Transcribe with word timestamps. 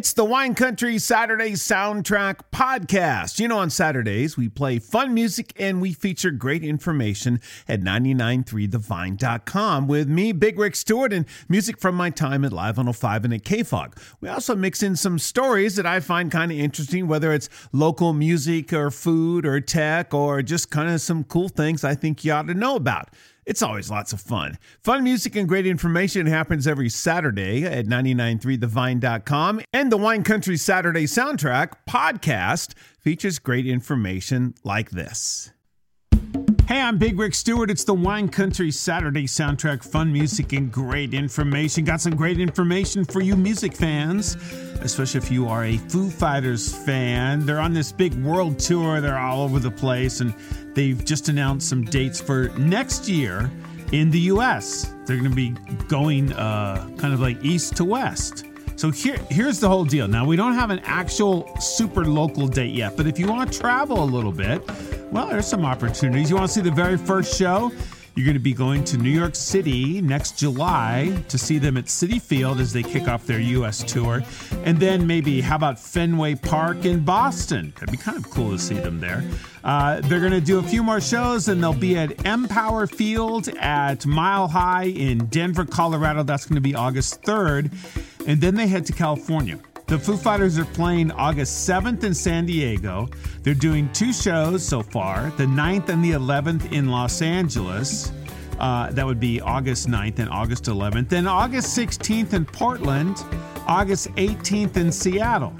It's 0.00 0.14
the 0.14 0.24
Wine 0.24 0.54
Country 0.54 0.98
Saturday 0.98 1.50
Soundtrack 1.50 2.36
Podcast. 2.50 3.38
You 3.38 3.48
know, 3.48 3.58
on 3.58 3.68
Saturdays, 3.68 4.34
we 4.34 4.48
play 4.48 4.78
fun 4.78 5.12
music 5.12 5.52
and 5.58 5.82
we 5.82 5.92
feature 5.92 6.30
great 6.30 6.64
information 6.64 7.38
at 7.68 7.82
993thevine.com 7.82 9.88
with 9.88 10.08
me, 10.08 10.32
Big 10.32 10.58
Rick 10.58 10.76
Stewart, 10.76 11.12
and 11.12 11.26
music 11.50 11.78
from 11.78 11.96
my 11.96 12.08
time 12.08 12.46
at 12.46 12.52
Live 12.54 12.78
105 12.78 13.26
and 13.26 13.34
at 13.34 13.42
KFOG. 13.42 13.92
We 14.22 14.30
also 14.30 14.56
mix 14.56 14.82
in 14.82 14.96
some 14.96 15.18
stories 15.18 15.76
that 15.76 15.84
I 15.84 16.00
find 16.00 16.32
kind 16.32 16.50
of 16.50 16.56
interesting, 16.56 17.06
whether 17.06 17.34
it's 17.34 17.50
local 17.70 18.14
music 18.14 18.72
or 18.72 18.90
food 18.90 19.44
or 19.44 19.60
tech 19.60 20.14
or 20.14 20.40
just 20.40 20.70
kind 20.70 20.88
of 20.88 21.02
some 21.02 21.24
cool 21.24 21.50
things 21.50 21.84
I 21.84 21.94
think 21.94 22.24
you 22.24 22.32
ought 22.32 22.46
to 22.46 22.54
know 22.54 22.74
about. 22.74 23.10
It's 23.50 23.62
always 23.62 23.90
lots 23.90 24.12
of 24.12 24.20
fun. 24.20 24.58
Fun 24.84 25.02
music 25.02 25.34
and 25.34 25.48
great 25.48 25.66
information 25.66 26.26
happens 26.26 26.68
every 26.68 26.88
Saturday 26.88 27.64
at 27.64 27.84
993thevine.com. 27.86 29.62
And 29.72 29.90
the 29.90 29.96
Wine 29.96 30.22
Country 30.22 30.56
Saturday 30.56 31.02
Soundtrack 31.02 31.72
podcast 31.88 32.74
features 33.00 33.40
great 33.40 33.66
information 33.66 34.54
like 34.62 34.90
this. 34.90 35.50
Hey, 36.70 36.80
I'm 36.80 36.98
Big 36.98 37.18
Rick 37.18 37.34
Stewart. 37.34 37.68
It's 37.68 37.82
the 37.82 37.94
Wine 37.94 38.28
Country 38.28 38.70
Saturday 38.70 39.24
soundtrack. 39.24 39.82
Fun 39.82 40.12
music 40.12 40.52
and 40.52 40.70
great 40.70 41.14
information. 41.14 41.84
Got 41.84 42.00
some 42.00 42.14
great 42.14 42.38
information 42.38 43.04
for 43.04 43.20
you 43.20 43.34
music 43.34 43.74
fans, 43.74 44.36
especially 44.80 45.18
if 45.18 45.32
you 45.32 45.48
are 45.48 45.64
a 45.64 45.78
Foo 45.78 46.08
Fighters 46.08 46.72
fan. 46.72 47.44
They're 47.44 47.58
on 47.58 47.72
this 47.74 47.90
big 47.90 48.14
world 48.22 48.60
tour, 48.60 49.00
they're 49.00 49.18
all 49.18 49.42
over 49.42 49.58
the 49.58 49.72
place, 49.72 50.20
and 50.20 50.32
they've 50.72 51.04
just 51.04 51.28
announced 51.28 51.68
some 51.68 51.82
dates 51.82 52.20
for 52.20 52.50
next 52.50 53.08
year 53.08 53.50
in 53.90 54.12
the 54.12 54.20
US. 54.20 54.94
They're 55.06 55.18
going 55.18 55.28
to 55.28 55.34
be 55.34 55.56
going 55.88 56.32
uh, 56.34 56.88
kind 56.98 57.12
of 57.12 57.18
like 57.18 57.42
east 57.42 57.78
to 57.78 57.84
west. 57.84 58.44
So 58.80 58.90
here, 58.90 59.18
here's 59.28 59.60
the 59.60 59.68
whole 59.68 59.84
deal. 59.84 60.08
Now, 60.08 60.24
we 60.24 60.36
don't 60.36 60.54
have 60.54 60.70
an 60.70 60.78
actual 60.84 61.54
super 61.60 62.06
local 62.06 62.48
date 62.48 62.74
yet, 62.74 62.96
but 62.96 63.06
if 63.06 63.18
you 63.18 63.28
want 63.28 63.52
to 63.52 63.58
travel 63.58 64.02
a 64.02 64.06
little 64.06 64.32
bit, 64.32 64.62
well, 65.12 65.28
there's 65.28 65.46
some 65.46 65.66
opportunities. 65.66 66.30
You 66.30 66.36
want 66.36 66.48
to 66.48 66.54
see 66.54 66.62
the 66.62 66.70
very 66.70 66.96
first 66.96 67.38
show? 67.38 67.70
You're 68.16 68.24
going 68.24 68.38
to 68.38 68.40
be 68.40 68.54
going 68.54 68.82
to 68.84 68.96
New 68.96 69.10
York 69.10 69.34
City 69.34 70.00
next 70.00 70.38
July 70.38 71.22
to 71.28 71.36
see 71.36 71.58
them 71.58 71.76
at 71.76 71.86
Citi 71.86 72.22
Field 72.22 72.58
as 72.58 72.72
they 72.72 72.82
kick 72.82 73.06
off 73.06 73.26
their 73.26 73.38
U.S. 73.38 73.84
tour. 73.84 74.22
And 74.64 74.80
then 74.80 75.06
maybe, 75.06 75.42
how 75.42 75.56
about 75.56 75.78
Fenway 75.78 76.36
Park 76.36 76.86
in 76.86 77.04
Boston? 77.04 77.74
That'd 77.74 77.92
be 77.92 77.98
kind 77.98 78.16
of 78.16 78.30
cool 78.30 78.52
to 78.52 78.58
see 78.58 78.76
them 78.76 78.98
there. 78.98 79.22
Uh, 79.62 80.00
they're 80.00 80.20
going 80.20 80.32
to 80.32 80.40
do 80.40 80.58
a 80.58 80.62
few 80.62 80.82
more 80.82 81.02
shows 81.02 81.48
and 81.48 81.62
they'll 81.62 81.74
be 81.74 81.98
at 81.98 82.24
Empower 82.24 82.86
Field 82.86 83.48
at 83.58 84.06
Mile 84.06 84.48
High 84.48 84.84
in 84.84 85.26
Denver, 85.26 85.66
Colorado. 85.66 86.22
That's 86.22 86.46
going 86.46 86.54
to 86.54 86.62
be 86.62 86.74
August 86.74 87.20
3rd. 87.20 87.70
And 88.30 88.40
then 88.40 88.54
they 88.54 88.68
head 88.68 88.86
to 88.86 88.92
California. 88.92 89.58
The 89.88 89.98
Foo 89.98 90.16
Fighters 90.16 90.56
are 90.56 90.64
playing 90.64 91.10
August 91.10 91.68
7th 91.68 92.04
in 92.04 92.14
San 92.14 92.46
Diego. 92.46 93.08
They're 93.42 93.54
doing 93.54 93.92
two 93.92 94.12
shows 94.12 94.64
so 94.64 94.84
far 94.84 95.32
the 95.36 95.46
9th 95.46 95.88
and 95.88 96.04
the 96.04 96.12
11th 96.12 96.70
in 96.70 96.90
Los 96.90 97.22
Angeles. 97.22 98.12
Uh, 98.60 98.88
that 98.92 99.04
would 99.04 99.18
be 99.18 99.40
August 99.40 99.88
9th 99.88 100.20
and 100.20 100.30
August 100.30 100.66
11th. 100.66 101.08
Then 101.08 101.26
August 101.26 101.76
16th 101.76 102.32
in 102.32 102.44
Portland, 102.44 103.16
August 103.66 104.06
18th 104.10 104.76
in 104.76 104.92
Seattle. 104.92 105.52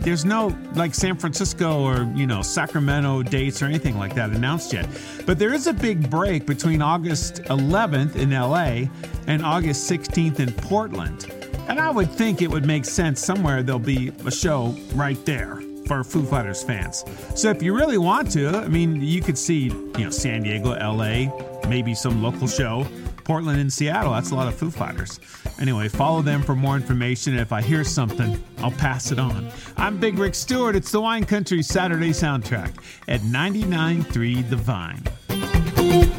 There's 0.00 0.26
no 0.26 0.54
like 0.74 0.94
San 0.94 1.16
Francisco 1.16 1.80
or, 1.80 2.12
you 2.14 2.26
know, 2.26 2.42
Sacramento 2.42 3.22
dates 3.22 3.62
or 3.62 3.64
anything 3.64 3.96
like 3.96 4.14
that 4.16 4.28
announced 4.32 4.74
yet. 4.74 4.86
But 5.24 5.38
there 5.38 5.54
is 5.54 5.66
a 5.66 5.72
big 5.72 6.10
break 6.10 6.44
between 6.44 6.82
August 6.82 7.36
11th 7.44 8.16
in 8.16 8.32
LA 8.32 8.92
and 9.26 9.42
August 9.42 9.90
16th 9.90 10.40
in 10.40 10.52
Portland. 10.52 11.41
And 11.72 11.80
I 11.80 11.88
would 11.88 12.10
think 12.10 12.42
it 12.42 12.50
would 12.50 12.66
make 12.66 12.84
sense 12.84 13.24
somewhere 13.24 13.62
there'll 13.62 13.78
be 13.78 14.12
a 14.26 14.30
show 14.30 14.76
right 14.94 15.16
there 15.24 15.58
for 15.86 16.04
Foo 16.04 16.22
Fighters 16.22 16.62
fans. 16.62 17.02
So 17.34 17.48
if 17.48 17.62
you 17.62 17.74
really 17.74 17.96
want 17.96 18.30
to, 18.32 18.50
I 18.58 18.68
mean, 18.68 19.00
you 19.00 19.22
could 19.22 19.38
see, 19.38 19.68
you 19.68 19.92
know, 19.96 20.10
San 20.10 20.42
Diego, 20.42 20.72
LA, 20.72 21.32
maybe 21.70 21.94
some 21.94 22.22
local 22.22 22.46
show, 22.46 22.86
Portland 23.24 23.58
and 23.58 23.72
Seattle. 23.72 24.12
That's 24.12 24.32
a 24.32 24.34
lot 24.34 24.48
of 24.48 24.54
Foo 24.54 24.70
Fighters. 24.70 25.18
Anyway, 25.58 25.88
follow 25.88 26.20
them 26.20 26.42
for 26.42 26.54
more 26.54 26.76
information. 26.76 27.38
If 27.38 27.52
I 27.52 27.62
hear 27.62 27.84
something, 27.84 28.38
I'll 28.58 28.72
pass 28.72 29.10
it 29.10 29.18
on. 29.18 29.50
I'm 29.78 29.96
Big 29.96 30.18
Rick 30.18 30.34
Stewart. 30.34 30.76
It's 30.76 30.92
the 30.92 31.00
Wine 31.00 31.24
Country 31.24 31.62
Saturday 31.62 32.10
soundtrack 32.10 32.74
at 33.08 33.22
99.3 33.22 34.50
The 34.50 34.56
Vine. 34.56 36.11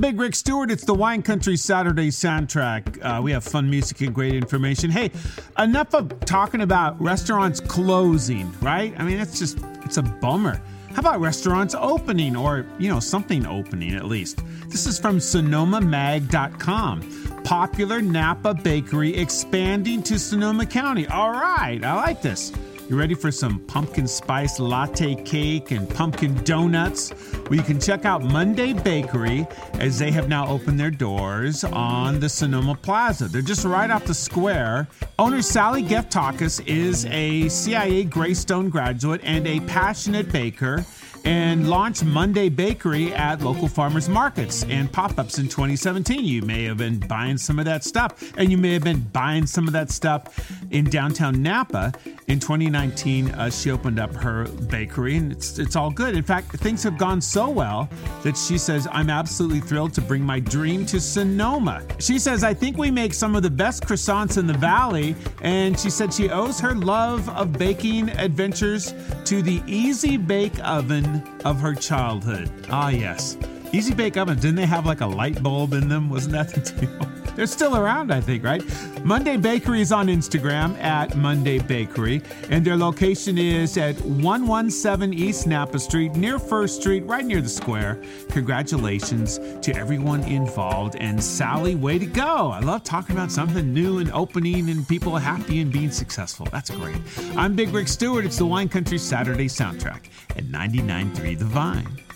Big 0.00 0.18
Rick 0.18 0.34
Stewart. 0.34 0.70
It's 0.70 0.86
the 0.86 0.94
Wine 0.94 1.22
Country 1.22 1.58
Saturday 1.58 2.08
soundtrack. 2.08 3.04
Uh, 3.04 3.20
we 3.20 3.32
have 3.32 3.44
fun 3.44 3.68
music 3.68 4.00
and 4.00 4.14
great 4.14 4.32
information. 4.32 4.90
Hey, 4.90 5.10
enough 5.58 5.94
of 5.94 6.18
talking 6.20 6.62
about 6.62 6.98
restaurants 6.98 7.60
closing, 7.60 8.50
right? 8.62 8.98
I 8.98 9.04
mean, 9.04 9.20
it's 9.20 9.38
just, 9.38 9.58
it's 9.84 9.98
a 9.98 10.02
bummer. 10.02 10.62
How 10.92 11.00
about 11.00 11.20
restaurants 11.20 11.74
opening 11.78 12.34
or, 12.34 12.64
you 12.78 12.88
know, 12.88 12.98
something 12.98 13.46
opening 13.46 13.94
at 13.94 14.06
least? 14.06 14.40
This 14.68 14.86
is 14.86 14.98
from 14.98 15.18
SonomaMag.com. 15.18 17.42
Popular 17.44 18.00
Napa 18.00 18.54
Bakery 18.54 19.14
expanding 19.14 20.02
to 20.04 20.18
Sonoma 20.18 20.64
County. 20.64 21.06
All 21.08 21.32
right, 21.32 21.84
I 21.84 21.94
like 21.94 22.22
this. 22.22 22.52
You 22.90 22.98
ready 22.98 23.14
for 23.14 23.30
some 23.30 23.60
pumpkin 23.66 24.08
spice 24.08 24.58
latte 24.58 25.14
cake 25.14 25.70
and 25.70 25.88
pumpkin 25.88 26.34
donuts? 26.42 27.12
Well, 27.44 27.54
you 27.54 27.62
can 27.62 27.78
check 27.78 28.04
out 28.04 28.24
Monday 28.24 28.72
Bakery 28.72 29.46
as 29.74 30.00
they 30.00 30.10
have 30.10 30.28
now 30.28 30.48
opened 30.48 30.80
their 30.80 30.90
doors 30.90 31.62
on 31.62 32.18
the 32.18 32.28
Sonoma 32.28 32.74
Plaza. 32.74 33.28
They're 33.28 33.42
just 33.42 33.64
right 33.64 33.92
off 33.92 34.06
the 34.06 34.12
square. 34.12 34.88
Owner 35.20 35.40
Sally 35.40 35.84
Geftakis 35.84 36.66
is 36.66 37.06
a 37.06 37.48
CIA 37.48 38.02
Greystone 38.02 38.68
graduate 38.68 39.20
and 39.22 39.46
a 39.46 39.60
passionate 39.60 40.32
baker 40.32 40.84
and 41.24 41.68
launched 41.68 42.04
Monday 42.04 42.48
Bakery 42.48 43.12
at 43.12 43.40
local 43.40 43.68
farmers 43.68 44.08
markets 44.08 44.64
and 44.64 44.90
pop 44.90 45.18
ups 45.18 45.38
in 45.38 45.46
2017. 45.46 46.24
You 46.24 46.42
may 46.42 46.64
have 46.64 46.78
been 46.78 46.98
buying 46.98 47.38
some 47.38 47.58
of 47.58 47.64
that 47.66 47.84
stuff, 47.84 48.32
and 48.36 48.50
you 48.50 48.58
may 48.58 48.72
have 48.72 48.84
been 48.84 49.00
buying 49.00 49.46
some 49.46 49.66
of 49.66 49.72
that 49.72 49.90
stuff 49.90 50.50
in 50.70 50.84
downtown 50.84 51.42
Napa. 51.42 51.92
In 52.28 52.38
2019, 52.38 53.30
uh, 53.30 53.50
she 53.50 53.70
opened 53.70 53.98
up 53.98 54.14
her 54.14 54.44
bakery, 54.68 55.16
and 55.16 55.32
it's, 55.32 55.58
it's 55.58 55.76
all 55.76 55.90
good. 55.90 56.16
In 56.16 56.22
fact, 56.22 56.52
things 56.58 56.82
have 56.82 56.96
gone 56.96 57.20
so 57.20 57.48
well 57.48 57.88
that 58.22 58.36
she 58.36 58.56
says, 58.56 58.88
I'm 58.90 59.10
absolutely 59.10 59.60
thrilled 59.60 59.94
to 59.94 60.00
bring 60.00 60.22
my 60.22 60.40
dream 60.40 60.86
to 60.86 61.00
Sonoma. 61.00 61.82
She 61.98 62.18
says, 62.18 62.44
I 62.44 62.54
think 62.54 62.78
we 62.78 62.90
make 62.90 63.14
some 63.14 63.34
of 63.34 63.42
the 63.42 63.50
best 63.50 63.84
croissants 63.84 64.38
in 64.38 64.46
the 64.46 64.54
valley, 64.54 65.16
and 65.42 65.78
she 65.78 65.90
said 65.90 66.14
she 66.14 66.30
owes 66.30 66.60
her 66.60 66.74
love 66.74 67.28
of 67.30 67.52
baking 67.52 68.10
adventures 68.10 68.94
to 69.24 69.42
the 69.42 69.62
Easy 69.66 70.16
Bake 70.16 70.58
Oven 70.64 71.09
of 71.44 71.60
her 71.60 71.74
childhood. 71.74 72.50
Ah, 72.70 72.88
yes. 72.88 73.36
Easy 73.72 73.94
Bake 73.94 74.16
Oven, 74.16 74.36
didn't 74.36 74.56
they 74.56 74.66
have 74.66 74.84
like 74.84 75.00
a 75.00 75.06
light 75.06 75.40
bulb 75.42 75.74
in 75.74 75.88
them? 75.88 76.10
Wasn't 76.10 76.32
that 76.32 76.48
the 76.48 76.60
deal? 76.60 77.08
They're 77.36 77.46
still 77.46 77.76
around, 77.76 78.12
I 78.12 78.20
think, 78.20 78.42
right? 78.42 78.62
Monday 79.04 79.36
Bakery 79.36 79.80
is 79.80 79.92
on 79.92 80.08
Instagram 80.08 80.76
at 80.82 81.16
Monday 81.16 81.60
Bakery, 81.60 82.20
and 82.50 82.64
their 82.64 82.76
location 82.76 83.38
is 83.38 83.78
at 83.78 83.98
117 84.00 85.14
East 85.16 85.46
Napa 85.46 85.78
Street, 85.78 86.16
near 86.16 86.40
First 86.40 86.80
Street, 86.80 87.06
right 87.06 87.24
near 87.24 87.40
the 87.40 87.48
square. 87.48 88.02
Congratulations 88.30 89.38
to 89.62 89.74
everyone 89.76 90.24
involved, 90.24 90.96
and 90.96 91.22
Sally, 91.22 91.76
way 91.76 91.98
to 91.98 92.06
go! 92.06 92.50
I 92.50 92.58
love 92.58 92.82
talking 92.82 93.14
about 93.14 93.30
something 93.30 93.72
new 93.72 94.00
and 94.00 94.10
opening 94.10 94.68
and 94.68 94.86
people 94.86 95.16
happy 95.16 95.60
and 95.60 95.72
being 95.72 95.92
successful. 95.92 96.48
That's 96.50 96.70
great. 96.70 96.96
I'm 97.36 97.54
Big 97.54 97.72
Rick 97.72 97.86
Stewart. 97.86 98.24
It's 98.24 98.38
the 98.38 98.46
Wine 98.46 98.68
Country 98.68 98.98
Saturday 98.98 99.46
soundtrack 99.46 100.06
at 100.30 100.44
99.3 100.46 101.38
The 101.38 101.44
Vine. 101.44 102.09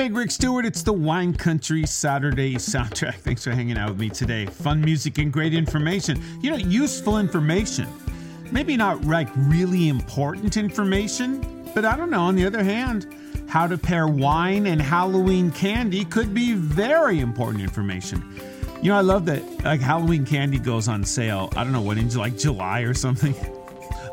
Big 0.00 0.16
Rick 0.16 0.30
Stewart. 0.30 0.64
It's 0.64 0.82
the 0.82 0.94
Wine 0.94 1.34
Country 1.34 1.84
Saturday 1.84 2.54
soundtrack. 2.54 3.16
Thanks 3.16 3.44
for 3.44 3.50
hanging 3.50 3.76
out 3.76 3.90
with 3.90 4.00
me 4.00 4.08
today. 4.08 4.46
Fun 4.46 4.80
music 4.80 5.18
and 5.18 5.30
great 5.30 5.52
information. 5.52 6.18
You 6.40 6.52
know, 6.52 6.56
useful 6.56 7.18
information. 7.18 7.86
Maybe 8.50 8.78
not 8.78 9.04
like 9.04 9.28
really 9.36 9.90
important 9.90 10.56
information, 10.56 11.70
but 11.74 11.84
I 11.84 11.98
don't 11.98 12.08
know. 12.08 12.22
On 12.22 12.34
the 12.34 12.46
other 12.46 12.64
hand, 12.64 13.14
how 13.46 13.66
to 13.66 13.76
pair 13.76 14.08
wine 14.08 14.68
and 14.68 14.80
Halloween 14.80 15.50
candy 15.50 16.06
could 16.06 16.32
be 16.32 16.54
very 16.54 17.20
important 17.20 17.62
information. 17.62 18.24
You 18.80 18.92
know, 18.92 18.96
I 18.96 19.02
love 19.02 19.26
that 19.26 19.42
like 19.64 19.82
Halloween 19.82 20.24
candy 20.24 20.58
goes 20.58 20.88
on 20.88 21.04
sale. 21.04 21.50
I 21.54 21.62
don't 21.62 21.74
know 21.74 21.82
what 21.82 21.98
in 21.98 22.08
like 22.14 22.38
July 22.38 22.80
or 22.80 22.94
something. 22.94 23.34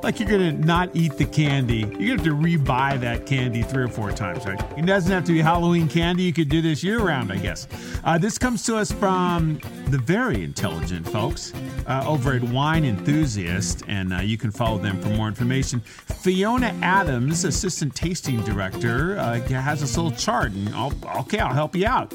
like 0.07 0.21
you're 0.21 0.29
gonna 0.29 0.53
not 0.53 0.89
eat 0.95 1.17
the 1.17 1.25
candy. 1.25 1.79
You're 1.79 2.15
gonna 2.15 2.15
have 2.15 2.23
to 2.23 2.33
rebuy 2.33 2.97
that 3.01 3.25
candy 3.25 3.61
three 3.61 3.83
or 3.83 3.89
four 3.89 4.13
times, 4.13 4.45
right? 4.45 4.57
It 4.77 4.85
doesn't 4.85 5.11
have 5.11 5.25
to 5.25 5.33
be 5.33 5.41
Halloween 5.41 5.89
candy. 5.89 6.23
You 6.23 6.31
could 6.31 6.47
do 6.47 6.61
this 6.61 6.81
year 6.81 6.99
round, 6.99 7.29
I 7.29 7.35
guess. 7.35 7.67
Uh, 8.05 8.17
this 8.17 8.37
comes 8.37 8.63
to 8.67 8.77
us 8.77 8.89
from 8.89 9.59
the 9.89 9.97
very 9.97 10.45
intelligent 10.45 11.05
folks 11.09 11.51
uh, 11.87 12.05
over 12.07 12.31
at 12.31 12.41
Wine 12.41 12.85
Enthusiast, 12.85 13.83
and 13.89 14.13
uh, 14.13 14.19
you 14.19 14.37
can 14.37 14.49
follow 14.49 14.77
them 14.77 14.97
for 15.01 15.09
more 15.09 15.27
information. 15.27 15.81
Fiona 15.81 16.73
Adams, 16.81 17.43
assistant 17.43 17.93
tasting 17.93 18.41
director, 18.45 19.19
uh, 19.19 19.41
has 19.41 19.81
this 19.81 19.97
little 19.97 20.11
chart, 20.11 20.53
and 20.53 20.69
I'll, 20.69 20.93
okay, 21.19 21.39
I'll 21.39 21.53
help 21.53 21.75
you 21.75 21.85
out. 21.85 22.13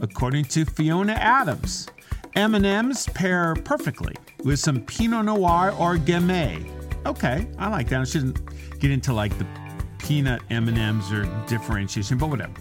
According 0.00 0.46
to 0.46 0.64
Fiona 0.64 1.12
Adams, 1.12 1.88
M&Ms 2.36 3.06
pair 3.12 3.54
perfectly 3.54 4.14
with 4.44 4.58
some 4.58 4.80
Pinot 4.80 5.26
Noir 5.26 5.74
or 5.78 5.96
Gamay. 5.96 6.83
Okay, 7.06 7.46
I 7.58 7.68
like 7.68 7.88
that. 7.88 8.00
I 8.00 8.04
shouldn't 8.04 8.40
get 8.78 8.90
into 8.90 9.12
like 9.12 9.36
the 9.38 9.46
peanut 9.98 10.42
M&Ms 10.50 11.12
or 11.12 11.24
differentiation, 11.46 12.18
but 12.18 12.28
whatever. 12.28 12.52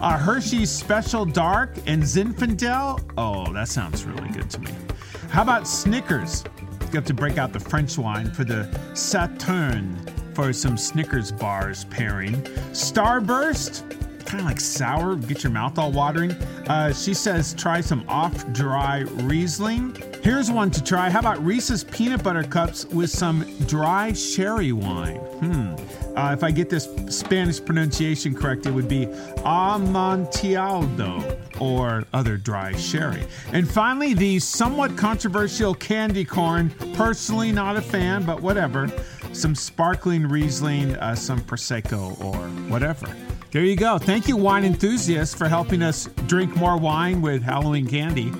Uh, 0.00 0.18
Hershey's 0.18 0.70
Special 0.70 1.24
Dark 1.24 1.76
and 1.86 2.02
Zinfandel. 2.02 3.00
Oh, 3.16 3.52
that 3.52 3.68
sounds 3.68 4.04
really 4.04 4.28
good 4.30 4.50
to 4.50 4.60
me. 4.60 4.72
How 5.30 5.42
about 5.42 5.68
Snickers? 5.68 6.44
You 6.80 6.94
have 6.94 7.04
to 7.04 7.14
break 7.14 7.38
out 7.38 7.52
the 7.52 7.60
French 7.60 7.98
wine 7.98 8.30
for 8.32 8.44
the 8.44 8.64
Sauterne 8.94 9.96
for 10.34 10.52
some 10.52 10.76
Snickers 10.76 11.30
bars 11.32 11.84
pairing. 11.84 12.34
Starburst, 12.72 13.82
kind 14.28 14.40
of 14.42 14.46
like 14.46 14.60
sour, 14.60 15.16
get 15.16 15.42
your 15.42 15.50
mouth 15.50 15.78
all 15.78 15.90
watering. 15.90 16.32
Uh, 16.68 16.92
she 16.92 17.14
says 17.14 17.54
try 17.54 17.80
some 17.80 18.04
off 18.08 18.46
dry 18.52 18.98
Riesling. 19.22 19.96
Here's 20.22 20.50
one 20.50 20.70
to 20.72 20.84
try. 20.84 21.08
How 21.08 21.20
about 21.20 21.42
Reese's 21.42 21.82
peanut 21.82 22.22
butter 22.22 22.44
cups 22.44 22.84
with 22.86 23.08
some 23.08 23.46
dry 23.66 24.12
sherry 24.12 24.72
wine? 24.72 25.16
Hmm. 25.16 25.74
Uh, 26.14 26.32
if 26.32 26.44
I 26.44 26.50
get 26.50 26.68
this 26.68 26.88
Spanish 27.08 27.64
pronunciation 27.64 28.34
correct, 28.34 28.66
it 28.66 28.72
would 28.72 28.88
be 28.88 29.06
Amontillado 29.44 31.38
or 31.58 32.04
other 32.12 32.36
dry 32.36 32.76
sherry. 32.76 33.24
And 33.52 33.68
finally, 33.70 34.12
the 34.12 34.40
somewhat 34.40 34.96
controversial 34.96 35.74
candy 35.74 36.24
corn. 36.24 36.70
Personally, 36.94 37.50
not 37.50 37.76
a 37.76 37.82
fan, 37.82 38.24
but 38.24 38.42
whatever. 38.42 38.92
Some 39.32 39.54
sparkling 39.54 40.28
Riesling, 40.28 40.96
uh, 40.96 41.14
some 41.14 41.40
Prosecco, 41.40 42.22
or 42.22 42.36
whatever. 42.68 43.06
There 43.50 43.64
you 43.64 43.76
go. 43.76 43.96
Thank 43.96 44.28
you, 44.28 44.36
wine 44.36 44.62
enthusiasts, 44.62 45.34
for 45.34 45.48
helping 45.48 45.82
us 45.82 46.06
drink 46.26 46.54
more 46.54 46.76
wine 46.76 47.22
with 47.22 47.42
Halloween 47.42 47.86
candy. 47.86 48.30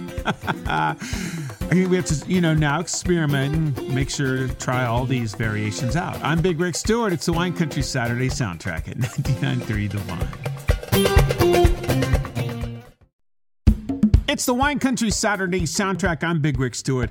I 0.66 0.93
think 0.99 1.88
we 1.88 1.96
have 1.96 2.05
to, 2.05 2.31
you 2.31 2.43
know, 2.43 2.52
now 2.52 2.81
experiment 2.81 3.78
and 3.78 3.94
make 3.94 4.10
sure 4.10 4.49
to 4.49 4.55
try 4.56 4.84
all 4.84 5.06
these 5.06 5.34
variations 5.34 5.96
out. 5.96 6.22
I'm 6.22 6.43
Big 6.43 6.60
Rick 6.60 6.75
Stewart. 6.75 7.14
It's 7.14 7.25
the 7.25 7.32
Wine 7.32 7.55
Country 7.55 7.81
Saturday 7.81 8.28
soundtrack 8.28 8.87
at 8.87 8.96
99.3 8.99 9.90
The 9.90 9.99
Wine. 10.10 10.28
It's 14.28 14.44
the 14.44 14.52
Wine 14.52 14.78
Country 14.78 15.11
Saturday 15.11 15.62
soundtrack. 15.62 16.22
I'm 16.22 16.43
Big 16.43 16.61
Rick 16.61 16.75
Stewart. 16.75 17.08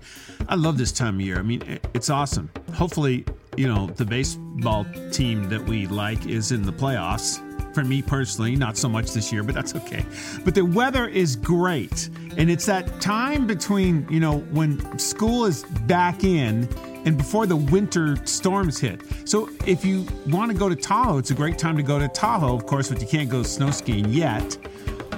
I 0.48 0.54
love 0.54 0.78
this 0.78 0.92
time 0.92 1.16
of 1.16 1.22
year. 1.22 1.40
I 1.40 1.42
mean, 1.42 1.80
it's 1.96 2.12
awesome. 2.12 2.52
Hopefully, 2.76 3.26
you 3.56 3.68
know, 3.68 3.88
the 3.88 4.06
baseball 4.06 4.86
team 5.12 5.50
that 5.50 5.64
we 5.64 5.88
like 5.88 6.28
is 6.28 6.52
in 6.52 6.62
the 6.62 6.72
playoffs 6.72 7.42
for 7.78 7.84
me 7.84 8.02
personally, 8.02 8.56
not 8.56 8.76
so 8.76 8.90
much 8.90 9.12
this 9.12 9.32
year, 9.32 9.44
but 9.44 9.54
that's 9.54 9.76
okay. 9.76 10.04
But 10.44 10.56
the 10.56 10.66
weather 10.66 11.08
is 11.08 11.36
great. 11.36 12.10
And 12.36 12.50
it's 12.50 12.66
that 12.66 13.00
time 13.00 13.46
between, 13.46 14.08
you 14.10 14.20
know, 14.20 14.40
when 14.50 14.98
school 14.98 15.46
is 15.46 15.62
back 15.86 16.24
in 16.24 16.68
and 17.06 17.16
before 17.16 17.46
the 17.46 17.56
winter 17.56 18.18
storms 18.26 18.80
hit. 18.80 19.02
So 19.26 19.52
if 19.68 19.86
you 19.86 20.08
want 20.26 20.52
to 20.52 20.58
go 20.58 20.70
to 20.70 20.76
Tahoe, 20.76 21.20
it's 21.20 21.30
a 21.30 21.36
great 21.36 21.60
time 21.60 21.78
to 21.78 21.84
go 21.84 22.00
to 22.00 22.08
Tahoe, 22.08 22.56
of 22.56 22.66
course, 22.66 22.90
but 22.90 23.00
you 23.00 23.08
can't 23.08 23.30
go 23.30 23.44
snow 23.44 23.70
skiing 23.70 24.10
yet. 24.10 24.58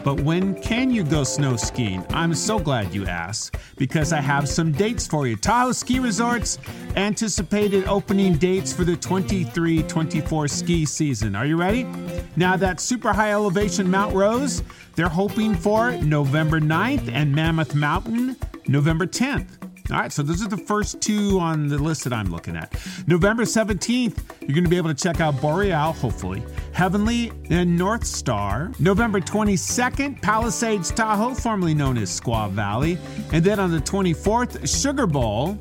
But 0.04 0.22
when 0.22 0.60
can 0.62 0.90
you 0.92 1.04
go 1.04 1.24
snow 1.24 1.56
skiing? 1.56 2.06
I'm 2.12 2.34
so 2.34 2.60
glad 2.60 2.94
you 2.94 3.06
asked 3.06 3.56
because 3.78 4.14
I 4.14 4.22
have 4.22 4.48
some 4.48 4.72
dates 4.72 5.06
for 5.06 5.28
you. 5.28 5.36
Tahoe 5.36 5.72
Ski 5.72 6.00
Resort's 6.00 6.58
anticipated 6.96 7.86
opening 7.88 8.36
dates 8.38 8.72
for 8.72 8.84
the 8.84 8.96
23 8.96 9.84
24 9.84 10.48
ski 10.48 10.86
season. 10.86 11.36
Are 11.36 11.46
you 11.46 11.58
ready? 11.58 11.86
Now, 12.36 12.56
that 12.58 12.80
super 12.80 13.14
high 13.14 13.32
elevation 13.32 13.90
Mount 13.90 14.16
Rose, 14.16 14.64
they're 14.96 15.10
hoping 15.10 15.56
for 15.56 15.92
November 15.92 16.60
9th 16.60 17.12
and 17.12 17.34
Mammoth 17.34 17.76
Mountain, 17.76 18.38
November 18.68 19.06
10th. 19.06 19.59
All 19.92 19.98
right, 19.98 20.12
so 20.12 20.22
those 20.22 20.44
are 20.46 20.48
the 20.48 20.58
first 20.58 21.02
two 21.02 21.40
on 21.40 21.68
the 21.68 21.80
list 21.80 22.04
that 22.04 22.14
I'm 22.14 22.30
looking 22.30 22.56
at. 22.56 22.74
November 23.08 23.44
17th, 23.44 24.22
you're 24.42 24.50
going 24.50 24.64
to 24.64 24.70
be 24.70 24.78
able 24.78 24.94
to 24.94 25.04
check 25.04 25.20
out 25.20 25.42
Boreal, 25.42 25.94
hopefully, 25.94 26.44
Heavenly, 26.74 27.30
and 27.50 27.80
Northstar. 27.80 28.80
November 28.80 29.20
22nd, 29.20 30.22
Palisades 30.22 30.92
Tahoe, 30.92 31.34
formerly 31.34 31.74
known 31.74 31.98
as 31.98 32.20
Squaw 32.20 32.52
Valley. 32.52 33.00
And 33.34 33.44
then 33.44 33.60
on 33.60 33.72
the 33.72 33.80
24th, 33.80 34.68
Sugar 34.68 35.08
Bowl. 35.08 35.58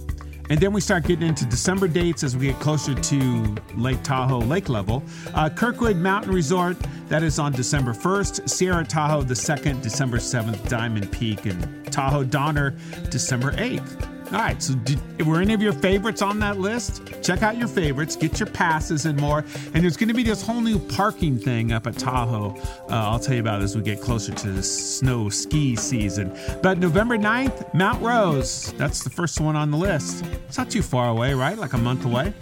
And 0.50 0.58
then 0.60 0.72
we 0.72 0.80
start 0.80 1.04
getting 1.04 1.28
into 1.28 1.44
December 1.46 1.88
dates 1.88 2.22
as 2.22 2.36
we 2.36 2.46
get 2.46 2.58
closer 2.58 2.94
to 2.94 3.56
Lake 3.76 4.02
Tahoe 4.02 4.38
lake 4.38 4.68
level. 4.68 5.02
Uh, 5.34 5.48
Kirkwood 5.48 5.96
Mountain 5.96 6.32
Resort, 6.32 6.76
that 7.08 7.22
is 7.22 7.38
on 7.38 7.52
December 7.52 7.92
1st. 7.92 8.48
Sierra 8.48 8.84
Tahoe 8.84 9.22
the 9.22 9.34
2nd, 9.34 9.82
December 9.82 10.18
7th. 10.18 10.68
Diamond 10.68 11.10
Peak 11.12 11.46
and 11.46 11.90
Tahoe 11.92 12.24
Donner, 12.24 12.76
December 13.10 13.52
8th. 13.52 14.17
All 14.30 14.38
right, 14.38 14.62
so 14.62 14.74
did, 14.74 15.26
were 15.26 15.40
any 15.40 15.54
of 15.54 15.62
your 15.62 15.72
favorites 15.72 16.20
on 16.20 16.38
that 16.40 16.58
list? 16.58 17.00
Check 17.22 17.42
out 17.42 17.56
your 17.56 17.66
favorites, 17.66 18.14
get 18.14 18.38
your 18.38 18.48
passes 18.48 19.06
and 19.06 19.18
more. 19.18 19.42
And 19.72 19.82
there's 19.82 19.96
going 19.96 20.08
to 20.08 20.14
be 20.14 20.22
this 20.22 20.42
whole 20.42 20.60
new 20.60 20.78
parking 20.78 21.38
thing 21.38 21.72
up 21.72 21.86
at 21.86 21.96
Tahoe. 21.96 22.54
Uh, 22.90 22.94
I'll 22.94 23.18
tell 23.18 23.34
you 23.34 23.40
about 23.40 23.62
as 23.62 23.74
we 23.74 23.80
get 23.80 24.02
closer 24.02 24.34
to 24.34 24.50
the 24.52 24.62
snow 24.62 25.30
ski 25.30 25.74
season. 25.76 26.38
But 26.62 26.76
November 26.76 27.16
9th, 27.16 27.72
Mount 27.72 28.02
Rose. 28.02 28.74
That's 28.74 29.02
the 29.02 29.08
first 29.08 29.40
one 29.40 29.56
on 29.56 29.70
the 29.70 29.78
list. 29.78 30.26
It's 30.46 30.58
not 30.58 30.68
too 30.68 30.82
far 30.82 31.08
away, 31.08 31.32
right? 31.32 31.56
Like 31.56 31.72
a 31.72 31.78
month 31.78 32.04
away. 32.04 32.34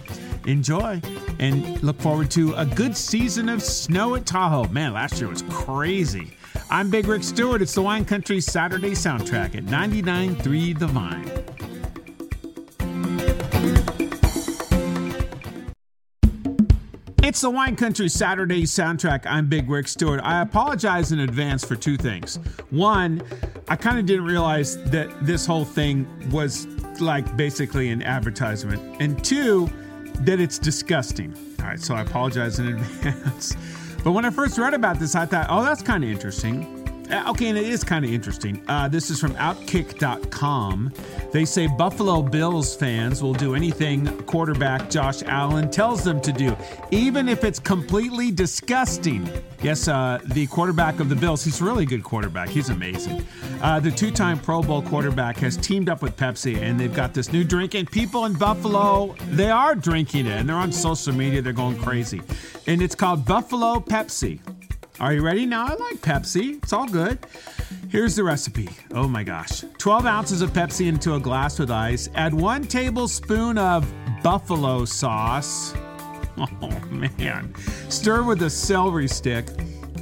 Enjoy 0.45 1.01
and 1.39 1.81
look 1.83 2.01
forward 2.01 2.29
to 2.31 2.53
a 2.55 2.65
good 2.65 2.97
season 2.97 3.47
of 3.47 3.63
snow 3.63 4.15
at 4.15 4.25
Tahoe. 4.25 4.67
Man, 4.67 4.91
last 4.91 5.21
year 5.21 5.29
was 5.29 5.43
crazy. 5.43 6.33
I'm 6.69 6.89
Big 6.89 7.07
Rick 7.07 7.23
Stewart. 7.23 7.61
It's 7.61 7.73
the 7.73 7.81
Wine 7.81 8.03
Country 8.03 8.41
Saturday 8.41 8.91
soundtrack 8.91 9.55
at 9.55 9.65
99.3 9.65 10.77
The 10.77 10.87
Vine. 10.87 11.56
It's 17.37 17.43
the 17.43 17.51
Wine 17.51 17.75
Country 17.75 18.09
Saturday 18.09 18.63
soundtrack. 18.63 19.27
I'm 19.27 19.45
Big 19.45 19.69
Rick 19.69 19.89
Stewart. 19.89 20.19
I 20.23 20.41
apologize 20.41 21.11
in 21.11 21.19
advance 21.19 21.63
for 21.63 21.75
two 21.75 21.95
things. 21.95 22.37
One, 22.71 23.21
I 23.67 23.75
kind 23.75 23.99
of 23.99 24.07
didn't 24.07 24.25
realize 24.25 24.83
that 24.85 25.23
this 25.23 25.45
whole 25.45 25.63
thing 25.63 26.07
was 26.31 26.65
like 26.99 27.37
basically 27.37 27.89
an 27.89 28.01
advertisement. 28.01 28.81
And 28.99 29.23
two, 29.23 29.69
that 30.21 30.39
it's 30.39 30.57
disgusting. 30.57 31.31
All 31.59 31.67
right, 31.67 31.79
so 31.79 31.93
I 31.93 32.01
apologize 32.01 32.57
in 32.57 32.69
advance. 32.69 33.55
But 34.03 34.13
when 34.13 34.25
I 34.25 34.29
first 34.31 34.57
read 34.57 34.73
about 34.73 34.99
this, 34.99 35.15
I 35.15 35.25
thought, 35.25 35.47
oh, 35.49 35.63
that's 35.63 35.81
kind 35.83 36.03
of 36.03 36.09
interesting. 36.09 36.76
Uh, 37.09 37.29
okay, 37.29 37.47
and 37.47 37.57
it 37.57 37.65
is 37.65 37.83
kind 37.83 38.03
of 38.03 38.11
interesting. 38.11 38.61
Uh, 38.67 38.87
this 38.87 39.09
is 39.09 39.19
from 39.19 39.33
Outkick.com. 39.35 40.91
They 41.31 41.45
say 41.45 41.67
Buffalo 41.67 42.21
Bills 42.21 42.75
fans 42.75 43.23
will 43.23 43.33
do 43.33 43.55
anything 43.55 44.05
quarterback 44.23 44.89
Josh 44.89 45.23
Allen 45.23 45.69
tells 45.71 46.03
them 46.03 46.19
to 46.21 46.33
do, 46.33 46.55
even 46.91 47.29
if 47.29 47.43
it's 47.43 47.59
completely 47.59 48.31
disgusting. 48.31 49.29
Yes, 49.61 49.87
uh, 49.87 50.19
the 50.25 50.47
quarterback 50.47 50.99
of 50.99 51.07
the 51.09 51.15
Bills, 51.15 51.43
he's 51.43 51.61
a 51.61 51.63
really 51.63 51.85
good 51.85 52.03
quarterback. 52.03 52.49
He's 52.49 52.69
amazing. 52.69 53.25
Uh, 53.61 53.79
the 53.79 53.91
two 53.91 54.11
time 54.11 54.37
Pro 54.39 54.61
Bowl 54.61 54.81
quarterback 54.81 55.37
has 55.37 55.55
teamed 55.55 55.89
up 55.89 56.01
with 56.01 56.15
Pepsi, 56.17 56.57
and 56.57 56.79
they've 56.79 56.93
got 56.93 57.13
this 57.13 57.31
new 57.31 57.43
drink, 57.43 57.73
and 57.73 57.89
people 57.89 58.25
in 58.25 58.33
Buffalo, 58.33 59.15
they 59.31 59.49
are 59.49 59.75
drinking 59.75 60.25
it, 60.25 60.33
and 60.33 60.47
they're 60.49 60.55
on 60.57 60.71
social 60.71 61.13
media, 61.13 61.41
they're 61.41 61.53
going 61.53 61.77
crazy. 61.77 62.21
And 62.67 62.81
it's 62.81 62.95
called 62.95 63.25
Buffalo 63.25 63.79
Pepsi. 63.79 64.39
Are 64.99 65.13
you 65.13 65.21
ready? 65.21 65.45
Now 65.45 65.67
I 65.67 65.75
like 65.75 65.97
Pepsi. 65.97 66.57
It's 66.63 66.73
all 66.73 66.87
good. 66.87 67.19
Here's 67.89 68.15
the 68.15 68.23
recipe. 68.23 68.67
Oh 68.91 69.07
my 69.07 69.23
gosh. 69.23 69.63
12 69.77 70.05
ounces 70.07 70.41
of 70.41 70.51
Pepsi 70.51 70.87
into 70.87 71.13
a 71.13 71.19
glass 71.19 71.59
with 71.59 71.69
ice. 71.69 72.09
Add 72.15 72.33
one 72.33 72.63
tablespoon 72.63 73.59
of 73.59 73.91
buffalo 74.23 74.85
sauce. 74.85 75.73
Oh 76.39 76.69
man. 76.91 77.51
Stir 77.89 78.21
with 78.21 78.43
a 78.43 78.49
celery 78.49 79.07
stick. 79.07 79.47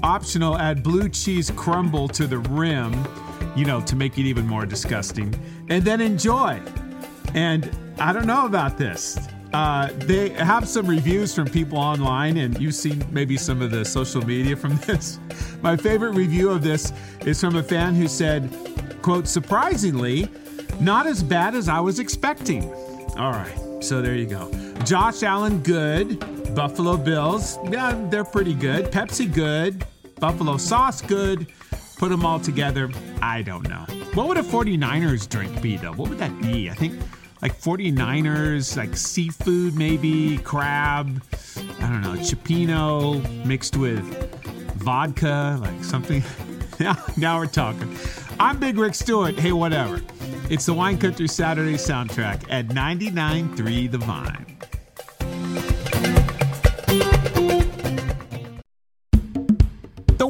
Optional, 0.04 0.58
add 0.58 0.84
blue 0.84 1.08
cheese 1.08 1.50
crumble 1.56 2.10
to 2.10 2.28
the 2.28 2.40
rim, 2.40 2.94
you 3.56 3.64
know, 3.64 3.80
to 3.80 3.96
make 3.96 4.18
it 4.18 4.24
even 4.24 4.46
more 4.46 4.66
disgusting. 4.66 5.34
And 5.70 5.86
then 5.86 6.02
enjoy. 6.02 6.62
And 7.34 7.70
I 8.00 8.12
don't 8.12 8.28
know 8.28 8.46
about 8.46 8.78
this. 8.78 9.18
Uh, 9.56 9.88
they 10.00 10.32
have 10.32 10.68
some 10.68 10.86
reviews 10.86 11.34
from 11.34 11.48
people 11.48 11.78
online, 11.78 12.36
and 12.36 12.60
you've 12.62 12.76
seen 12.76 13.02
maybe 13.10 13.38
some 13.38 13.62
of 13.62 13.72
the 13.72 13.86
social 13.86 14.22
media 14.22 14.54
from 14.54 14.76
this. 14.86 15.18
My 15.62 15.78
favorite 15.78 16.12
review 16.12 16.50
of 16.50 16.62
this 16.62 16.92
is 17.22 17.40
from 17.40 17.56
a 17.56 17.64
fan 17.64 17.96
who 17.96 18.10
said, 18.10 18.54
quote, 19.02 19.30
surprisingly, 19.30 20.28
not 20.82 21.08
as 21.08 21.24
bad 21.24 21.56
as 21.56 21.70
I 21.70 21.80
was 21.80 22.00
expecting. 22.00 22.70
All 23.16 23.32
right, 23.32 23.58
so 23.80 24.02
there 24.02 24.16
you 24.16 24.26
go. 24.26 24.52
Josh 24.84 25.24
Allen, 25.24 25.64
good. 25.64 26.20
Buffalo 26.54 26.98
Bills, 26.98 27.58
yeah, 27.72 27.98
they're 28.10 28.26
pretty 28.26 28.56
good. 28.56 28.92
Pepsi, 28.92 29.34
good. 29.34 29.86
Buffalo 30.20 30.58
sauce, 30.58 31.02
good. 31.02 31.48
Put 31.96 32.10
them 32.10 32.26
all 32.26 32.42
together, 32.42 32.90
I 33.22 33.42
don't 33.42 33.70
know. 33.70 33.86
What 34.16 34.28
would 34.28 34.38
a 34.38 34.44
49ers 34.44 35.30
drink 35.30 35.62
be, 35.62 35.78
though? 35.78 35.94
What 35.94 36.10
would 36.10 36.18
that 36.18 36.42
be? 36.42 36.70
I 36.70 36.74
think 36.74 37.00
like 37.46 37.62
49ers, 37.62 38.76
like 38.76 38.98
seafood, 38.98 39.76
maybe, 39.76 40.40
crab, 40.40 41.22
I 41.80 41.90
don't 41.90 42.02
know, 42.02 42.16
cioppino 42.16 43.46
mixed 43.46 43.78
with 43.78 44.02
vodka, 44.78 45.60
like 45.62 45.84
something. 45.84 46.24
now, 46.80 46.96
now 47.18 47.38
we're 47.38 47.46
talking. 47.46 47.96
I'm 48.40 48.60
Big 48.60 48.80
Rick 48.80 48.96
Stewart. 48.96 49.38
Hey, 49.38 49.52
whatever. 49.52 50.02
It's 50.50 50.66
the 50.66 50.74
Wine 50.74 50.98
Country 50.98 51.28
Saturday 51.28 51.76
soundtrack 51.76 52.46
at 52.50 52.70
99.3 52.70 53.92
The 53.92 53.98
Vine. 54.00 54.55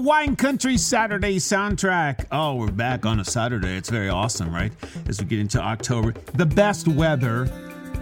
Wine 0.05 0.35
Country 0.35 0.77
Saturday 0.77 1.37
soundtrack. 1.37 2.27
Oh, 2.31 2.53
we're 2.57 2.69
back 2.69 3.07
on 3.07 3.19
a 3.19 3.25
Saturday. 3.25 3.75
It's 3.75 3.89
very 3.89 4.07
awesome, 4.07 4.53
right? 4.53 4.71
As 5.07 5.19
we 5.19 5.25
get 5.25 5.39
into 5.39 5.59
October. 5.59 6.13
The 6.35 6.45
best 6.45 6.87
weather 6.87 7.47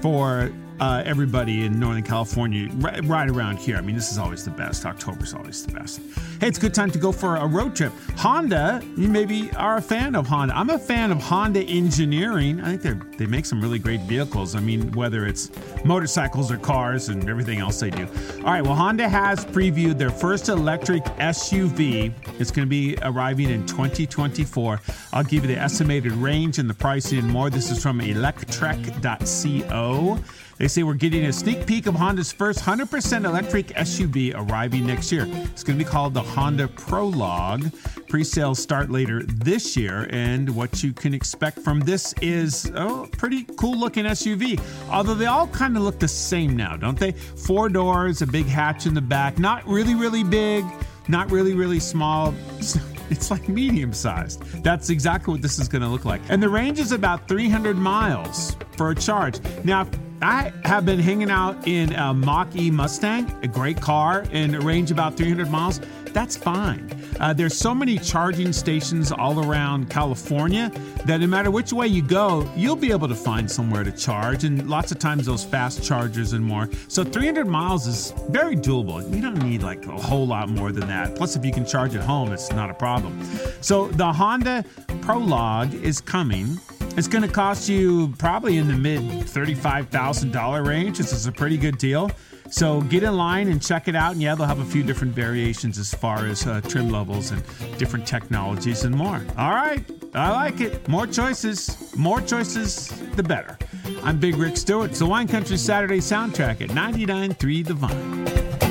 for 0.01 0.51
uh, 0.79 1.03
everybody 1.05 1.65
in 1.65 1.79
Northern 1.79 2.03
California 2.03 2.69
right, 2.75 3.03
right, 3.05 3.29
around 3.29 3.57
here. 3.57 3.77
I 3.77 3.81
mean, 3.81 3.95
this 3.95 4.11
is 4.11 4.17
always 4.17 4.45
the 4.45 4.51
best. 4.51 4.85
October's 4.85 5.33
always 5.33 5.65
the 5.65 5.73
best. 5.73 6.01
Hey, 6.39 6.47
it's 6.47 6.57
a 6.57 6.61
good 6.61 6.73
time 6.73 6.91
to 6.91 6.99
go 6.99 7.11
for 7.11 7.37
a 7.37 7.47
road 7.47 7.75
trip. 7.75 7.93
Honda, 8.17 8.81
you 8.95 9.07
maybe 9.07 9.51
are 9.53 9.77
a 9.77 9.81
fan 9.81 10.15
of 10.15 10.27
Honda. 10.27 10.55
I'm 10.55 10.69
a 10.69 10.79
fan 10.79 11.11
of 11.11 11.21
Honda 11.21 11.63
engineering. 11.63 12.61
I 12.61 12.77
think 12.77 13.17
they 13.17 13.23
they 13.23 13.29
make 13.29 13.45
some 13.45 13.61
really 13.61 13.79
great 13.79 14.01
vehicles. 14.01 14.53
I 14.53 14.59
mean, 14.59 14.91
whether 14.91 15.25
it's 15.25 15.49
motorcycles 15.85 16.51
or 16.51 16.57
cars 16.57 17.07
and 17.07 17.29
everything 17.29 17.59
else 17.59 17.79
they 17.79 17.89
do. 17.89 18.05
All 18.39 18.51
right, 18.51 18.61
well, 18.61 18.75
Honda 18.75 19.07
has 19.07 19.45
previewed 19.45 19.97
their 19.97 20.09
first 20.09 20.49
electric 20.49 21.05
SUV. 21.05 22.11
It's 22.37 22.51
going 22.51 22.67
to 22.67 22.69
be 22.69 22.97
arriving 23.01 23.49
in 23.49 23.65
2024. 23.65 24.81
I'll 25.13 25.23
give 25.23 25.45
you 25.45 25.55
the 25.55 25.57
estimated 25.57 26.11
range 26.11 26.59
and 26.59 26.69
the 26.69 26.73
pricing 26.73 27.19
and 27.19 27.29
more. 27.29 27.49
This 27.49 27.71
is 27.71 27.81
from 27.81 28.01
electrek.co. 28.01 30.19
They 30.57 30.67
say 30.67 30.83
we're 30.83 30.93
getting 30.93 31.25
a 31.25 31.33
sneak 31.33 31.65
peek 31.65 31.87
of 31.87 31.95
Honda's 31.95 32.31
first 32.31 32.59
100% 32.59 33.25
electric 33.25 33.67
SUV 33.69 34.33
arriving 34.35 34.85
next 34.85 35.11
year. 35.11 35.25
It's 35.27 35.63
going 35.63 35.77
to 35.77 35.83
be 35.83 35.89
called 35.89 36.13
the 36.13 36.21
Honda 36.21 36.67
Prologue. 36.67 37.71
Pre 38.07 38.23
sales 38.23 38.61
start 38.61 38.91
later 38.91 39.23
this 39.23 39.75
year, 39.75 40.07
and 40.11 40.55
what 40.55 40.83
you 40.83 40.93
can 40.93 41.13
expect 41.13 41.59
from 41.59 41.79
this 41.79 42.13
is 42.21 42.71
oh, 42.75 43.09
pretty 43.17 43.43
cool 43.57 43.77
looking 43.77 44.05
SUV. 44.05 44.61
Although 44.91 45.15
they 45.15 45.25
all 45.25 45.47
kind 45.47 45.75
of 45.75 45.83
look 45.83 45.99
the 45.99 46.07
same 46.07 46.55
now, 46.55 46.77
don't 46.77 46.99
they? 46.99 47.13
Four 47.13 47.69
doors, 47.69 48.21
a 48.21 48.27
big 48.27 48.45
hatch 48.45 48.85
in 48.85 48.93
the 48.93 49.01
back, 49.01 49.39
not 49.39 49.67
really, 49.67 49.95
really 49.95 50.23
big, 50.23 50.63
not 51.07 51.31
really, 51.31 51.55
really 51.55 51.79
small. 51.79 52.33
It's 53.09 53.29
like 53.29 53.47
medium 53.47 53.93
sized. 53.93 54.41
That's 54.63 54.89
exactly 54.89 55.33
what 55.33 55.41
this 55.41 55.59
is 55.59 55.67
going 55.67 55.81
to 55.81 55.87
look 55.87 56.05
like. 56.05 56.21
And 56.29 56.41
the 56.41 56.49
range 56.49 56.79
is 56.79 56.93
about 56.93 57.27
300 57.27 57.77
miles 57.77 58.55
for 58.75 58.89
a 58.89 58.95
charge. 58.95 59.39
Now, 59.63 59.85
I 60.23 60.53
have 60.63 60.85
been 60.85 60.99
hanging 60.99 61.29
out 61.29 61.67
in 61.67 61.91
a 61.93 62.13
Mach 62.13 62.55
E 62.55 62.71
Mustang, 62.71 63.29
a 63.43 63.47
great 63.47 63.81
car, 63.81 64.25
and 64.31 64.55
a 64.55 64.61
range 64.61 64.89
about 64.89 65.17
300 65.17 65.49
miles. 65.49 65.81
That's 66.13 66.37
fine. 66.37 66.89
Uh, 67.19 67.33
there's 67.33 67.57
so 67.57 67.75
many 67.75 67.97
charging 67.97 68.53
stations 68.53 69.11
all 69.11 69.43
around 69.45 69.89
California 69.89 70.71
that 71.05 71.19
no 71.19 71.27
matter 71.27 71.51
which 71.51 71.73
way 71.73 71.87
you 71.87 72.01
go, 72.01 72.49
you'll 72.55 72.77
be 72.77 72.91
able 72.91 73.09
to 73.09 73.15
find 73.15 73.51
somewhere 73.51 73.83
to 73.83 73.91
charge, 73.91 74.45
and 74.45 74.69
lots 74.69 74.93
of 74.93 74.99
times 74.99 75.25
those 75.25 75.43
fast 75.43 75.83
chargers 75.83 76.31
and 76.31 76.45
more. 76.45 76.69
So 76.87 77.03
300 77.03 77.45
miles 77.45 77.85
is 77.85 78.13
very 78.29 78.55
doable. 78.55 79.03
You 79.13 79.21
don't 79.21 79.43
need 79.43 79.61
like 79.61 79.85
a 79.87 79.97
whole 79.97 80.25
lot 80.25 80.47
more 80.47 80.71
than 80.71 80.87
that. 80.87 81.15
Plus, 81.15 81.35
if 81.35 81.43
you 81.43 81.51
can 81.51 81.65
charge 81.65 81.95
at 81.95 82.03
home, 82.03 82.31
it's 82.31 82.51
not 82.51 82.69
a 82.69 82.73
problem. 82.73 83.19
So 83.59 83.87
the 83.89 84.13
Honda 84.13 84.63
Prologue 85.01 85.73
is 85.73 85.99
coming 85.99 86.57
it's 86.95 87.07
going 87.07 87.23
to 87.23 87.27
cost 87.27 87.67
you 87.67 88.13
probably 88.17 88.57
in 88.57 88.67
the 88.67 88.75
mid 88.75 89.01
$35,000 89.01 90.65
range. 90.65 90.97
This 90.97 91.11
is 91.11 91.27
a 91.27 91.31
pretty 91.31 91.57
good 91.57 91.77
deal. 91.77 92.11
So 92.49 92.81
get 92.81 93.01
in 93.01 93.17
line 93.17 93.47
and 93.47 93.61
check 93.61 93.87
it 93.87 93.95
out. 93.95 94.11
And 94.13 94.21
yeah, 94.21 94.35
they'll 94.35 94.45
have 94.45 94.59
a 94.59 94.65
few 94.65 94.83
different 94.83 95.15
variations 95.15 95.79
as 95.79 95.93
far 95.93 96.27
as 96.27 96.45
uh, 96.45 96.61
trim 96.61 96.89
levels 96.89 97.31
and 97.31 97.41
different 97.79 98.05
technologies 98.05 98.83
and 98.83 98.93
more. 98.95 99.25
All 99.37 99.51
right, 99.51 99.83
I 100.13 100.31
like 100.31 100.61
it. 100.61 100.87
More 100.87 101.07
choices, 101.07 101.95
more 101.95 102.21
choices, 102.21 102.89
the 103.15 103.23
better. 103.23 103.57
I'm 104.03 104.19
Big 104.19 104.35
Rick 104.35 104.57
Stewart. 104.57 104.91
It's 104.91 104.99
the 104.99 105.07
Wine 105.07 105.27
Country 105.27 105.57
Saturday 105.57 105.99
soundtrack 105.99 106.61
at 106.61 106.69
99.3 106.69 107.65
The 107.65 107.73
Vine. 107.73 108.62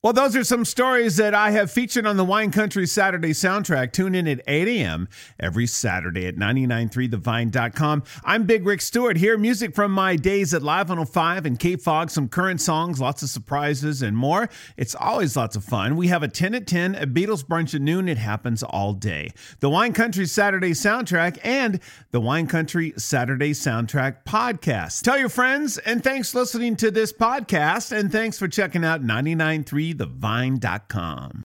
Well, 0.00 0.12
those 0.12 0.36
are 0.36 0.44
some 0.44 0.64
stories 0.64 1.16
that 1.16 1.34
I 1.34 1.50
have 1.50 1.72
featured 1.72 2.06
on 2.06 2.16
the 2.16 2.24
Wine 2.24 2.52
Country 2.52 2.86
Saturday 2.86 3.32
soundtrack. 3.32 3.90
Tune 3.90 4.14
in 4.14 4.28
at 4.28 4.40
8 4.46 4.68
a.m. 4.68 5.08
every 5.40 5.66
Saturday 5.66 6.24
at 6.28 6.36
993thevine.com. 6.36 8.04
I'm 8.24 8.44
Big 8.44 8.64
Rick 8.64 8.80
Stewart 8.80 9.16
here. 9.16 9.36
Music 9.36 9.74
from 9.74 9.90
my 9.90 10.14
days 10.14 10.54
at 10.54 10.62
Live 10.62 10.88
105 10.88 11.46
and 11.46 11.58
KFOG, 11.58 12.10
some 12.10 12.28
current 12.28 12.60
songs, 12.60 13.00
lots 13.00 13.24
of 13.24 13.28
surprises, 13.28 14.00
and 14.00 14.16
more. 14.16 14.48
It's 14.76 14.94
always 14.94 15.36
lots 15.36 15.56
of 15.56 15.64
fun. 15.64 15.96
We 15.96 16.06
have 16.06 16.22
a 16.22 16.28
10 16.28 16.54
at 16.54 16.68
10, 16.68 16.94
a 16.94 17.04
Beatles 17.04 17.44
brunch 17.44 17.74
at 17.74 17.80
noon. 17.80 18.08
It 18.08 18.18
happens 18.18 18.62
all 18.62 18.92
day. 18.92 19.32
The 19.58 19.68
Wine 19.68 19.94
Country 19.94 20.26
Saturday 20.26 20.74
soundtrack 20.74 21.38
and 21.42 21.80
the 22.12 22.20
Wine 22.20 22.46
Country 22.46 22.94
Saturday 22.96 23.50
soundtrack 23.50 24.18
podcast. 24.24 25.02
Tell 25.02 25.18
your 25.18 25.28
friends, 25.28 25.76
and 25.78 26.04
thanks 26.04 26.30
for 26.30 26.38
listening 26.38 26.76
to 26.76 26.92
this 26.92 27.12
podcast, 27.12 27.90
and 27.90 28.12
thanks 28.12 28.38
for 28.38 28.46
checking 28.46 28.84
out 28.84 29.02
993 29.02 29.87
thevine.com. 29.94 31.42